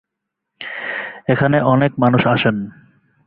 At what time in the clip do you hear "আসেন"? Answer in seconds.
2.27-2.55